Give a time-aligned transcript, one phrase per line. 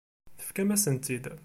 [0.37, 1.25] Tefkam-asent-t-id.